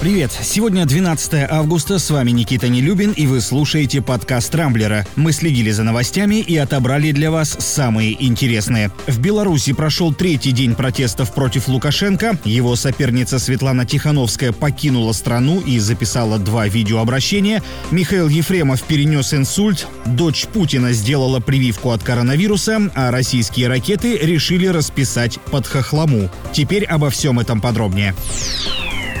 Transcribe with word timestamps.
Привет! 0.00 0.32
Сегодня 0.42 0.86
12 0.86 1.50
августа, 1.50 1.98
с 1.98 2.08
вами 2.08 2.30
Никита 2.30 2.68
Нелюбин, 2.68 3.12
и 3.12 3.26
вы 3.26 3.42
слушаете 3.42 4.00
подкаст 4.00 4.54
«Рамблера». 4.54 5.06
Мы 5.14 5.30
следили 5.32 5.70
за 5.72 5.82
новостями 5.82 6.36
и 6.36 6.56
отобрали 6.56 7.12
для 7.12 7.30
вас 7.30 7.54
самые 7.58 8.16
интересные. 8.24 8.90
В 9.06 9.20
Беларуси 9.20 9.74
прошел 9.74 10.14
третий 10.14 10.52
день 10.52 10.74
протестов 10.74 11.34
против 11.34 11.68
Лукашенко. 11.68 12.38
Его 12.46 12.76
соперница 12.76 13.38
Светлана 13.38 13.84
Тихановская 13.84 14.52
покинула 14.52 15.12
страну 15.12 15.60
и 15.60 15.78
записала 15.78 16.38
два 16.38 16.66
видеообращения. 16.66 17.62
Михаил 17.90 18.28
Ефремов 18.28 18.82
перенес 18.84 19.34
инсульт. 19.34 19.86
Дочь 20.06 20.46
Путина 20.50 20.94
сделала 20.94 21.40
прививку 21.40 21.90
от 21.90 22.02
коронавируса, 22.02 22.90
а 22.94 23.10
российские 23.10 23.68
ракеты 23.68 24.16
решили 24.16 24.66
расписать 24.66 25.38
под 25.50 25.66
хохлому. 25.66 26.30
Теперь 26.54 26.86
обо 26.86 27.10
всем 27.10 27.38
этом 27.38 27.60
подробнее. 27.60 28.14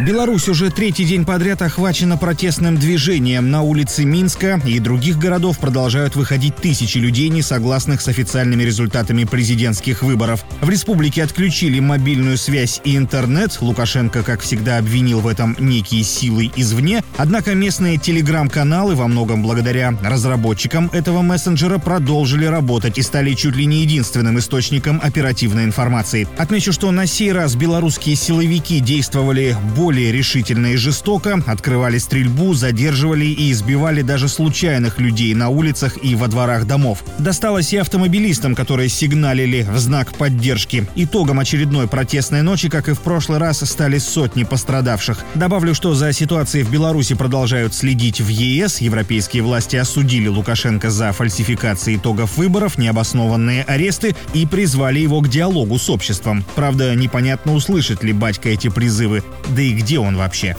Беларусь 0.00 0.48
уже 0.48 0.70
третий 0.70 1.04
день 1.04 1.24
подряд 1.24 1.60
охвачена 1.60 2.16
протестным 2.16 2.76
движением. 2.76 3.50
На 3.50 3.62
улице 3.62 4.04
Минска 4.04 4.60
и 4.64 4.78
других 4.78 5.18
городов 5.18 5.58
продолжают 5.58 6.14
выходить 6.14 6.54
тысячи 6.54 6.98
людей, 6.98 7.28
не 7.30 7.42
согласных 7.42 8.00
с 8.00 8.06
официальными 8.06 8.62
результатами 8.62 9.24
президентских 9.24 10.04
выборов. 10.04 10.44
В 10.60 10.70
республике 10.70 11.24
отключили 11.24 11.80
мобильную 11.80 12.38
связь 12.38 12.80
и 12.84 12.96
интернет. 12.96 13.58
Лукашенко, 13.60 14.22
как 14.22 14.40
всегда, 14.40 14.78
обвинил 14.78 15.18
в 15.18 15.26
этом 15.26 15.56
некие 15.58 16.04
силы 16.04 16.52
извне. 16.54 17.02
Однако 17.16 17.56
местные 17.56 17.98
телеграм-каналы, 17.98 18.94
во 18.94 19.08
многом 19.08 19.42
благодаря 19.42 19.98
разработчикам 20.00 20.90
этого 20.92 21.22
мессенджера, 21.22 21.78
продолжили 21.78 22.44
работать 22.44 22.98
и 22.98 23.02
стали 23.02 23.34
чуть 23.34 23.56
ли 23.56 23.66
не 23.66 23.82
единственным 23.82 24.38
источником 24.38 25.00
оперативной 25.02 25.64
информации. 25.64 26.28
Отмечу, 26.36 26.72
что 26.72 26.92
на 26.92 27.06
сей 27.06 27.32
раз 27.32 27.56
белорусские 27.56 28.14
силовики 28.14 28.78
действовали 28.78 29.56
более 29.74 29.87
более 29.88 30.12
решительно 30.12 30.66
и 30.66 30.76
жестоко, 30.76 31.42
открывали 31.46 31.96
стрельбу, 31.96 32.52
задерживали 32.52 33.24
и 33.24 33.50
избивали 33.50 34.02
даже 34.02 34.28
случайных 34.28 34.98
людей 34.98 35.32
на 35.32 35.48
улицах 35.48 35.96
и 36.04 36.14
во 36.14 36.28
дворах 36.28 36.66
домов. 36.66 37.02
Досталось 37.18 37.72
и 37.72 37.78
автомобилистам, 37.78 38.54
которые 38.54 38.90
сигналили 38.90 39.62
в 39.62 39.78
знак 39.78 40.12
поддержки. 40.12 40.86
Итогом 40.94 41.40
очередной 41.40 41.88
протестной 41.88 42.42
ночи, 42.42 42.68
как 42.68 42.90
и 42.90 42.92
в 42.92 43.00
прошлый 43.00 43.38
раз, 43.38 43.60
стали 43.60 43.96
сотни 43.96 44.44
пострадавших. 44.44 45.24
Добавлю, 45.34 45.74
что 45.74 45.94
за 45.94 46.12
ситуацией 46.12 46.64
в 46.64 46.70
Беларуси 46.70 47.14
продолжают 47.14 47.72
следить 47.72 48.20
в 48.20 48.28
ЕС. 48.28 48.82
Европейские 48.82 49.42
власти 49.42 49.76
осудили 49.76 50.28
Лукашенко 50.28 50.90
за 50.90 51.12
фальсификации 51.12 51.96
итогов 51.96 52.36
выборов, 52.36 52.76
необоснованные 52.76 53.62
аресты 53.62 54.14
и 54.34 54.44
призвали 54.44 54.98
его 54.98 55.22
к 55.22 55.30
диалогу 55.30 55.78
с 55.78 55.88
обществом. 55.88 56.44
Правда, 56.56 56.94
непонятно, 56.94 57.54
услышит 57.54 58.04
ли 58.04 58.12
батька 58.12 58.50
эти 58.50 58.68
призывы. 58.68 59.24
Да 59.48 59.62
и 59.62 59.77
где 59.78 59.98
он 59.98 60.16
вообще. 60.16 60.56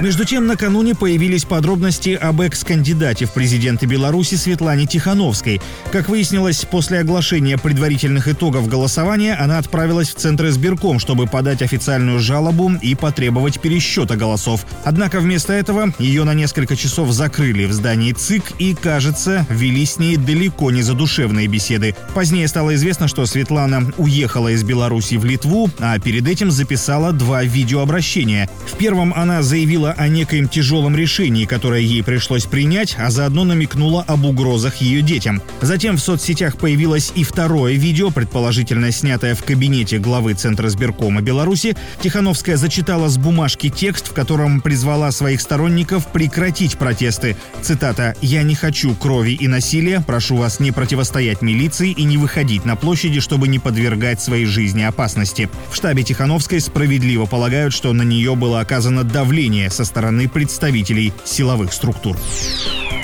Между 0.00 0.24
тем, 0.24 0.46
накануне 0.46 0.94
появились 0.94 1.44
подробности 1.44 2.10
об 2.10 2.40
экс-кандидате 2.40 3.26
в 3.26 3.32
президенты 3.32 3.86
Беларуси 3.86 4.36
Светлане 4.36 4.86
Тихановской. 4.86 5.60
Как 5.90 6.08
выяснилось, 6.08 6.64
после 6.64 7.00
оглашения 7.00 7.58
предварительных 7.58 8.28
итогов 8.28 8.68
голосования 8.68 9.34
она 9.34 9.58
отправилась 9.58 10.10
в 10.10 10.14
Центр 10.14 10.46
избирком, 10.46 11.00
чтобы 11.00 11.26
подать 11.26 11.62
официальную 11.62 12.20
жалобу 12.20 12.70
и 12.80 12.94
потребовать 12.94 13.60
пересчета 13.60 14.14
голосов. 14.14 14.64
Однако 14.84 15.18
вместо 15.18 15.52
этого 15.52 15.92
ее 15.98 16.22
на 16.22 16.32
несколько 16.32 16.76
часов 16.76 17.10
закрыли 17.10 17.64
в 17.64 17.72
здании 17.72 18.12
ЦИК 18.12 18.52
и, 18.60 18.74
кажется, 18.74 19.46
вели 19.50 19.84
с 19.84 19.98
ней 19.98 20.16
далеко 20.16 20.70
не 20.70 20.82
задушевные 20.82 21.48
беседы. 21.48 21.96
Позднее 22.14 22.46
стало 22.46 22.76
известно, 22.76 23.08
что 23.08 23.26
Светлана 23.26 23.90
уехала 23.96 24.48
из 24.48 24.62
Беларуси 24.62 25.16
в 25.16 25.24
Литву, 25.24 25.68
а 25.80 25.98
перед 25.98 26.28
этим 26.28 26.52
записала 26.52 27.12
два 27.12 27.42
видеообращения. 27.42 28.48
В 28.64 28.76
первом 28.76 29.12
она 29.12 29.42
заявила 29.42 29.87
сообщила 29.88 29.92
о 29.92 30.08
некоем 30.08 30.48
тяжелом 30.48 30.96
решении, 30.96 31.44
которое 31.44 31.80
ей 31.80 32.02
пришлось 32.02 32.44
принять, 32.44 32.96
а 32.98 33.10
заодно 33.10 33.44
намекнула 33.44 34.02
об 34.06 34.24
угрозах 34.24 34.76
ее 34.76 35.02
детям. 35.02 35.42
Затем 35.60 35.96
в 35.96 36.00
соцсетях 36.00 36.56
появилось 36.56 37.12
и 37.14 37.24
второе 37.24 37.74
видео, 37.74 38.10
предположительно 38.10 38.90
снятое 38.92 39.34
в 39.34 39.42
кабинете 39.42 39.98
главы 39.98 40.34
Центра 40.34 40.68
сберкома 40.68 41.20
Беларуси. 41.20 41.76
Тихановская 42.02 42.56
зачитала 42.56 43.08
с 43.08 43.18
бумажки 43.18 43.68
текст, 43.68 44.08
в 44.08 44.12
котором 44.12 44.60
призвала 44.60 45.10
своих 45.12 45.40
сторонников 45.40 46.06
прекратить 46.12 46.76
протесты. 46.78 47.36
Цитата 47.62 48.14
«Я 48.20 48.42
не 48.42 48.54
хочу 48.54 48.94
крови 48.94 49.32
и 49.32 49.48
насилия, 49.48 50.02
прошу 50.06 50.36
вас 50.36 50.60
не 50.60 50.72
противостоять 50.72 51.42
милиции 51.42 51.90
и 51.90 52.04
не 52.04 52.16
выходить 52.16 52.64
на 52.64 52.76
площади, 52.76 53.20
чтобы 53.20 53.48
не 53.48 53.58
подвергать 53.58 54.20
своей 54.20 54.46
жизни 54.46 54.82
опасности». 54.82 55.48
В 55.70 55.76
штабе 55.76 56.02
Тихановской 56.02 56.60
справедливо 56.60 57.26
полагают, 57.26 57.72
что 57.72 57.92
на 57.92 58.02
нее 58.02 58.34
было 58.34 58.60
оказано 58.60 59.04
давление 59.04 59.70
со 59.78 59.84
стороны 59.84 60.28
представителей 60.28 61.12
силовых 61.24 61.72
структур. 61.72 62.16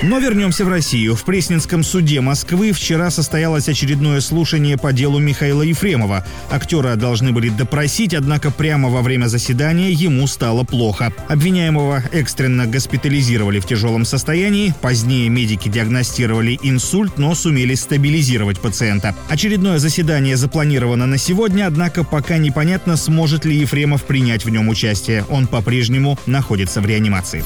Но 0.04 0.18
вернемся 0.18 0.66
в 0.66 0.68
Россию. 0.68 1.16
В 1.16 1.24
Пресненском 1.24 1.82
суде 1.82 2.20
Москвы 2.20 2.72
вчера 2.72 3.08
состоялось 3.08 3.70
очередное 3.70 4.20
слушание 4.20 4.76
по 4.76 4.92
делу 4.92 5.18
Михаила 5.18 5.62
Ефремова. 5.62 6.26
Актера 6.50 6.94
должны 6.96 7.32
были 7.32 7.48
допросить, 7.48 8.12
однако 8.12 8.50
прямо 8.50 8.90
во 8.90 9.00
время 9.00 9.28
заседания 9.28 9.90
ему 9.90 10.26
стало 10.26 10.64
плохо. 10.64 11.10
Обвиняемого 11.28 12.02
экстренно 12.12 12.66
госпитализировали 12.66 13.60
в 13.60 13.66
тяжелом 13.66 14.04
состоянии. 14.04 14.74
Позднее 14.82 15.30
медики 15.30 15.70
диагностировали 15.70 16.58
инсульт, 16.62 17.16
но 17.16 17.34
сумели 17.34 17.74
стабилизировать 17.74 18.60
пациента. 18.60 19.16
Очередное 19.30 19.78
заседание 19.78 20.36
запланировано 20.36 21.06
на 21.06 21.16
сегодня, 21.16 21.66
однако 21.66 22.04
пока 22.04 22.36
непонятно, 22.36 22.98
сможет 22.98 23.46
ли 23.46 23.56
Ефремов 23.56 24.04
принять 24.04 24.44
в 24.44 24.50
нем 24.50 24.68
участие. 24.68 25.24
Он 25.30 25.46
по-прежнему 25.46 26.18
находится 26.26 26.82
в 26.82 26.86
реанимации. 26.86 27.42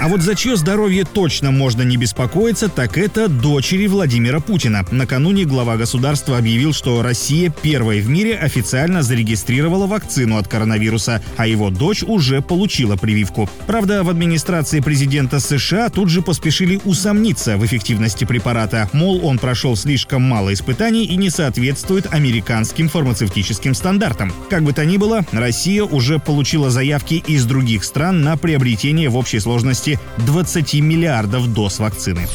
А 0.00 0.08
вот 0.08 0.22
за 0.22 0.34
чье 0.34 0.56
здоровье 0.56 1.04
точно 1.04 1.50
можно 1.50 1.82
не 1.82 1.98
беспокоиться, 1.98 2.70
так 2.70 2.96
это 2.96 3.28
дочери 3.28 3.86
Владимира 3.86 4.40
Путина. 4.40 4.86
Накануне 4.90 5.44
глава 5.44 5.76
государства 5.76 6.38
объявил, 6.38 6.72
что 6.72 7.02
Россия 7.02 7.50
первой 7.50 8.00
в 8.00 8.08
мире 8.08 8.34
официально 8.34 9.02
зарегистрировала 9.02 9.86
вакцину 9.86 10.38
от 10.38 10.48
коронавируса, 10.48 11.22
а 11.36 11.46
его 11.46 11.68
дочь 11.68 12.02
уже 12.02 12.40
получила 12.40 12.96
прививку. 12.96 13.50
Правда, 13.66 14.02
в 14.02 14.08
администрации 14.08 14.80
президента 14.80 15.38
США 15.38 15.90
тут 15.90 16.08
же 16.08 16.22
поспешили 16.22 16.80
усомниться 16.86 17.58
в 17.58 17.66
эффективности 17.66 18.24
препарата. 18.24 18.88
Мол, 18.94 19.20
он 19.22 19.38
прошел 19.38 19.76
слишком 19.76 20.22
мало 20.22 20.54
испытаний 20.54 21.04
и 21.04 21.16
не 21.16 21.28
соответствует 21.28 22.10
американским 22.10 22.88
фармацевтическим 22.88 23.74
стандартам. 23.74 24.32
Как 24.48 24.62
бы 24.62 24.72
то 24.72 24.82
ни 24.86 24.96
было, 24.96 25.26
Россия 25.30 25.84
уже 25.84 26.18
получила 26.18 26.70
заявки 26.70 27.22
из 27.26 27.44
других 27.44 27.84
стран 27.84 28.22
на 28.22 28.38
приобретение 28.38 29.10
в 29.10 29.16
общей 29.18 29.40
сложности 29.40 29.89
стоимости 29.90 29.98
20 30.26 30.74
миллиардов 30.74 31.52
доз 31.52 31.78
вакцины. 31.78 32.26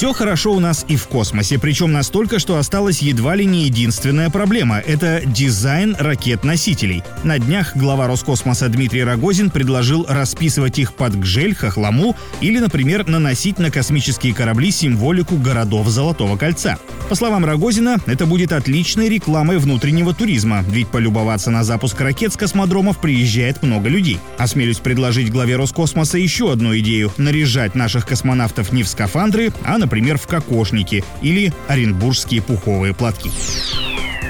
Все 0.00 0.14
хорошо 0.14 0.54
у 0.54 0.60
нас 0.60 0.86
и 0.88 0.96
в 0.96 1.08
космосе, 1.08 1.58
причем 1.58 1.92
настолько, 1.92 2.38
что 2.38 2.56
осталась 2.56 3.02
едва 3.02 3.36
ли 3.36 3.44
не 3.44 3.64
единственная 3.64 4.30
проблема– 4.30 4.78
это 4.86 5.20
дизайн 5.26 5.94
ракет-носителей. 5.98 7.02
На 7.22 7.38
днях 7.38 7.76
глава 7.76 8.06
Роскосмоса 8.06 8.70
Дмитрий 8.70 9.04
Рогозин 9.04 9.50
предложил 9.50 10.06
расписывать 10.08 10.78
их 10.78 10.94
под 10.94 11.20
гжель, 11.20 11.54
хохлому 11.54 12.16
или, 12.40 12.58
например, 12.58 13.06
наносить 13.06 13.58
на 13.58 13.70
космические 13.70 14.32
корабли 14.32 14.70
символику 14.70 15.36
городов 15.36 15.86
Золотого 15.88 16.38
кольца. 16.38 16.78
По 17.10 17.14
словам 17.14 17.44
Рогозина, 17.44 17.98
это 18.06 18.24
будет 18.24 18.52
отличной 18.52 19.10
рекламой 19.10 19.58
внутреннего 19.58 20.14
туризма, 20.14 20.64
ведь 20.66 20.88
полюбоваться 20.88 21.50
на 21.50 21.62
запуск 21.62 22.00
ракет 22.00 22.32
с 22.32 22.38
космодромов 22.38 23.02
приезжает 23.02 23.62
много 23.62 23.90
людей. 23.90 24.18
Осмелюсь 24.38 24.78
предложить 24.78 25.30
главе 25.30 25.56
Роскосмоса 25.56 26.16
еще 26.16 26.50
одну 26.50 26.74
идею– 26.78 27.12
наряжать 27.18 27.74
наших 27.74 28.06
космонавтов 28.06 28.72
не 28.72 28.82
в 28.82 28.88
скафандры, 28.88 29.52
а, 29.62 29.76
например, 29.76 29.89
в 29.90 30.26
кокошники 30.26 31.04
или 31.22 31.52
оренбургские 31.68 32.42
пуховые 32.42 32.94
платки. 32.94 33.30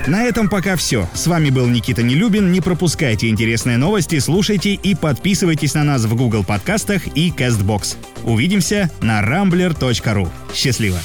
На 0.07 0.25
этом 0.25 0.49
пока 0.49 0.77
все. 0.77 1.09
С 1.15 1.27
вами 1.27 1.51
был 1.51 1.67
Никита 1.69 2.03
Нелюбин. 2.03 2.53
Не 2.53 2.61
пропускайте 2.61 3.29
интересные 3.29 3.77
новости, 3.77 4.19
слушайте 4.19 4.73
и 4.73 4.95
подписывайтесь 4.95 5.75
на 5.75 5.85
нас 5.85 6.05
в 6.05 6.15
Google 6.15 6.45
подкастах 6.45 7.07
и 7.15 7.31
CastBox. 7.31 7.97
Увидимся 8.25 8.91
на 9.03 9.21
rambler.ru. 9.21 10.29
Счастливо! 10.55 10.99